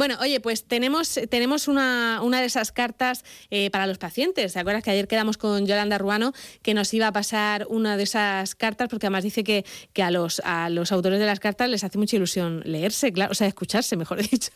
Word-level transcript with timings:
Bueno, 0.00 0.16
oye, 0.22 0.40
pues 0.40 0.64
tenemos, 0.64 1.20
tenemos 1.28 1.68
una, 1.68 2.20
una 2.22 2.40
de 2.40 2.46
esas 2.46 2.72
cartas 2.72 3.22
eh, 3.50 3.68
para 3.68 3.86
los 3.86 3.98
pacientes. 3.98 4.54
¿Te 4.54 4.58
acuerdas 4.58 4.82
que 4.82 4.90
ayer 4.90 5.06
quedamos 5.06 5.36
con 5.36 5.66
Yolanda 5.66 5.98
Ruano 5.98 6.32
que 6.62 6.72
nos 6.72 6.94
iba 6.94 7.06
a 7.06 7.12
pasar 7.12 7.66
una 7.68 7.98
de 7.98 8.04
esas 8.04 8.54
cartas? 8.54 8.88
Porque 8.88 9.08
además 9.08 9.24
dice 9.24 9.44
que, 9.44 9.66
que 9.92 10.02
a, 10.02 10.10
los, 10.10 10.40
a 10.42 10.70
los 10.70 10.90
autores 10.90 11.18
de 11.18 11.26
las 11.26 11.38
cartas 11.38 11.68
les 11.68 11.84
hace 11.84 11.98
mucha 11.98 12.16
ilusión 12.16 12.62
leerse, 12.64 13.12
claro, 13.12 13.32
o 13.32 13.34
sea, 13.34 13.46
escucharse, 13.46 13.94
mejor 13.98 14.22
dicho. 14.30 14.52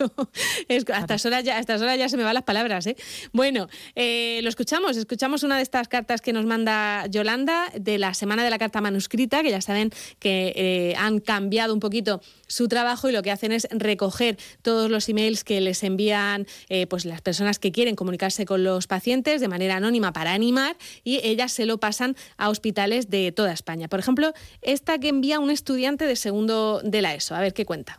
Es, 0.66 0.88
a, 0.88 1.00
estas 1.00 1.26
horas 1.26 1.44
ya, 1.44 1.58
a 1.58 1.60
estas 1.60 1.82
horas 1.82 1.98
ya 1.98 2.08
se 2.08 2.16
me 2.16 2.24
van 2.24 2.32
las 2.32 2.44
palabras. 2.44 2.86
¿eh? 2.86 2.96
Bueno, 3.34 3.68
eh, 3.96 4.40
lo 4.42 4.48
escuchamos, 4.48 4.96
escuchamos 4.96 5.42
una 5.42 5.58
de 5.58 5.62
estas 5.62 5.88
cartas 5.88 6.22
que 6.22 6.32
nos 6.32 6.46
manda 6.46 7.06
Yolanda 7.08 7.70
de 7.78 7.98
la 7.98 8.14
Semana 8.14 8.44
de 8.44 8.48
la 8.48 8.58
Carta 8.58 8.80
Manuscrita, 8.80 9.42
que 9.42 9.50
ya 9.50 9.60
saben 9.60 9.90
que 10.20 10.54
eh, 10.56 10.94
han 10.96 11.20
cambiado 11.20 11.74
un 11.74 11.80
poquito 11.80 12.22
su 12.46 12.66
trabajo 12.66 13.10
y 13.10 13.12
lo 13.12 13.20
que 13.20 13.30
hacen 13.30 13.52
es 13.52 13.68
recoger 13.70 14.38
todos 14.62 14.90
los 14.90 15.06
emails 15.10 15.33
que 15.42 15.60
les 15.60 15.82
envían 15.82 16.46
eh, 16.68 16.86
pues 16.86 17.04
las 17.04 17.22
personas 17.22 17.58
que 17.58 17.72
quieren 17.72 17.96
comunicarse 17.96 18.44
con 18.44 18.62
los 18.62 18.86
pacientes 18.86 19.40
de 19.40 19.48
manera 19.48 19.76
anónima 19.76 20.12
para 20.12 20.32
animar 20.32 20.76
y 21.02 21.20
ellas 21.24 21.50
se 21.50 21.66
lo 21.66 21.78
pasan 21.78 22.14
a 22.36 22.50
hospitales 22.50 23.10
de 23.10 23.32
toda 23.32 23.52
España. 23.52 23.88
Por 23.88 23.98
ejemplo, 23.98 24.32
esta 24.62 24.98
que 24.98 25.08
envía 25.08 25.40
un 25.40 25.50
estudiante 25.50 26.06
de 26.06 26.16
segundo 26.16 26.80
de 26.84 27.02
la 27.02 27.14
ESO. 27.14 27.34
A 27.34 27.40
ver 27.40 27.54
qué 27.54 27.64
cuenta. 27.64 27.98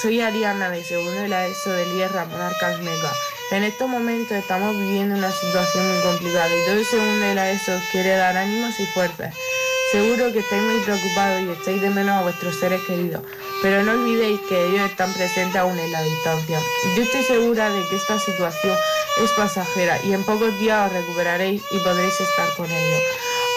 Soy 0.00 0.20
Ariana 0.20 0.70
de 0.70 0.82
segundo 0.82 1.12
de 1.12 1.28
la 1.28 1.46
ESO 1.46 1.70
del 1.70 1.96
IES 1.98 2.12
Ramón 2.12 2.40
Arcasmega. 2.40 3.12
En 3.50 3.64
estos 3.64 3.88
momentos 3.88 4.32
estamos 4.32 4.74
viviendo 4.74 5.14
una 5.14 5.30
situación 5.30 5.86
muy 5.92 6.02
complicada 6.02 6.48
y 6.48 6.64
todo 6.64 6.78
el 6.78 6.86
segundo 6.86 7.26
de 7.26 7.34
la 7.34 7.50
ESO 7.50 7.72
quiere 7.92 8.16
dar 8.16 8.34
ánimos 8.36 8.80
y 8.80 8.86
fuerzas. 8.86 9.34
Seguro 9.92 10.32
que 10.32 10.38
estáis 10.38 10.62
muy 10.62 10.80
preocupados 10.80 11.42
y 11.42 11.50
echáis 11.50 11.82
de 11.82 11.90
menos 11.90 12.16
a 12.16 12.22
vuestros 12.22 12.56
seres 12.56 12.80
queridos, 12.86 13.22
pero 13.62 13.84
no 13.84 13.92
olvidéis 13.92 14.40
que 14.48 14.66
ellos 14.66 14.90
están 14.90 15.12
presentes 15.14 15.56
aún 15.56 15.78
en 15.78 15.92
la 15.92 16.02
distancia. 16.02 16.58
Yo 16.96 17.02
estoy 17.04 17.22
segura 17.22 17.70
de 17.70 17.86
que 17.88 17.96
esta 17.96 18.18
situación 18.18 18.76
es 19.22 19.30
pasajera 19.30 20.00
y 20.04 20.12
en 20.12 20.24
pocos 20.24 20.58
días 20.58 20.86
os 20.86 20.92
recuperaréis 20.92 21.62
y 21.70 21.78
podréis 21.78 22.20
estar 22.20 22.48
con 22.56 22.66
ellos. 22.66 23.02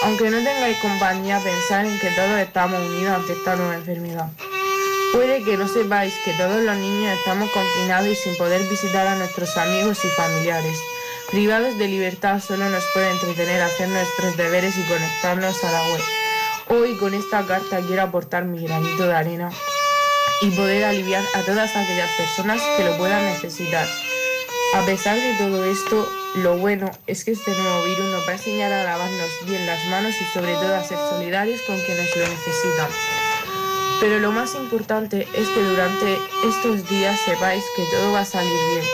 Aunque 0.04 0.30
no 0.30 0.36
tengáis 0.36 0.78
compañía, 0.78 1.40
pensad 1.40 1.86
en 1.86 1.98
que 1.98 2.10
todos 2.10 2.38
estamos 2.38 2.80
unidos 2.80 3.16
ante 3.16 3.32
esta 3.32 3.56
nueva 3.56 3.74
enfermedad. 3.74 4.30
Puede 5.12 5.42
que 5.42 5.56
no 5.56 5.66
sepáis 5.66 6.14
que 6.24 6.32
todos 6.34 6.62
los 6.62 6.76
niños 6.76 7.18
estamos 7.18 7.50
confinados 7.50 8.08
y 8.08 8.14
sin 8.14 8.36
poder 8.36 8.62
visitar 8.68 9.06
a 9.08 9.16
nuestros 9.16 9.56
amigos 9.56 10.04
y 10.04 10.08
familiares. 10.08 10.78
Privados 11.30 11.76
de 11.78 11.88
libertad 11.88 12.40
solo 12.40 12.68
nos 12.68 12.84
puede 12.94 13.10
entretener 13.10 13.60
hacer 13.60 13.88
nuestros 13.88 14.36
deberes 14.36 14.76
y 14.78 14.82
conectarnos 14.82 15.64
a 15.64 15.72
la 15.72 15.82
web. 15.88 16.02
Hoy 16.68 16.96
con 16.96 17.14
esta 17.14 17.44
carta 17.46 17.80
quiero 17.80 18.02
aportar 18.02 18.44
mi 18.44 18.62
granito 18.62 19.04
de 19.04 19.14
arena 19.14 19.50
y 20.42 20.50
poder 20.50 20.84
aliviar 20.84 21.24
a 21.34 21.42
todas 21.42 21.74
aquellas 21.74 22.10
personas 22.12 22.60
que 22.76 22.84
lo 22.84 22.96
puedan 22.96 23.24
necesitar. 23.24 23.86
A 24.74 24.84
pesar 24.84 25.16
de 25.16 25.34
todo 25.38 25.64
esto, 25.64 26.08
lo 26.36 26.58
bueno 26.58 26.90
es 27.06 27.24
que 27.24 27.32
este 27.32 27.50
nuevo 27.52 27.84
virus 27.84 28.10
nos 28.10 28.26
va 28.26 28.32
a 28.32 28.34
enseñar 28.34 28.72
a 28.72 28.84
lavarnos 28.84 29.30
bien 29.46 29.64
las 29.66 29.84
manos 29.86 30.14
y 30.20 30.24
sobre 30.34 30.54
todo 30.54 30.74
a 30.74 30.84
ser 30.84 30.98
solidarios 30.98 31.60
con 31.62 31.80
quienes 31.80 32.14
lo 32.16 32.28
necesitan. 32.28 32.88
Pero 34.00 34.18
lo 34.18 34.32
más 34.32 34.54
importante 34.54 35.26
es 35.34 35.48
que 35.48 35.62
durante 35.62 36.18
estos 36.46 36.86
días 36.90 37.18
sepáis 37.24 37.64
que 37.74 37.84
todo 37.90 38.12
va 38.12 38.20
a 38.20 38.24
salir 38.26 38.52
bien. 38.72 38.84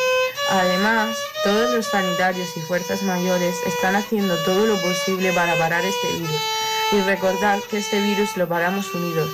Además, 0.51 1.17
todos 1.43 1.75
los 1.75 1.87
sanitarios 1.87 2.57
y 2.57 2.61
fuerzas 2.61 3.03
mayores 3.03 3.57
están 3.67 3.97
haciendo 3.97 4.37
todo 4.45 4.67
lo 4.67 4.77
posible 4.81 5.33
para 5.33 5.57
parar 5.59 5.85
este 5.85 6.19
virus 6.19 6.43
y 6.93 7.01
recordar 7.01 7.61
que 7.63 7.79
este 7.79 8.01
virus 8.01 8.37
lo 8.37 8.47
paramos 8.47 8.95
unidos. 8.95 9.29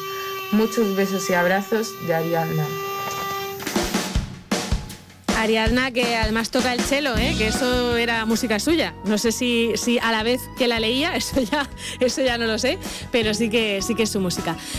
Muchos 0.52 0.96
besos 0.96 1.28
y 1.28 1.34
abrazos 1.34 1.88
de 2.06 2.14
Ariadna. 2.14 2.64
Ariadna, 5.38 5.92
que 5.92 6.16
además 6.16 6.50
toca 6.50 6.72
el 6.72 6.80
cello, 6.80 7.16
¿eh? 7.16 7.34
que 7.38 7.48
eso 7.48 7.96
era 7.96 8.24
música 8.24 8.58
suya. 8.58 8.94
No 9.04 9.18
sé 9.18 9.30
si, 9.30 9.72
si 9.76 9.98
a 9.98 10.10
la 10.10 10.22
vez 10.22 10.40
que 10.56 10.66
la 10.66 10.80
leía, 10.80 11.14
eso 11.16 11.40
ya, 11.40 11.68
eso 12.00 12.22
ya 12.22 12.38
no 12.38 12.46
lo 12.46 12.58
sé, 12.58 12.78
pero 13.12 13.34
sí 13.34 13.48
que, 13.48 13.80
sí 13.82 13.94
que 13.94 14.02
es 14.02 14.10
su 14.10 14.20
música. 14.20 14.56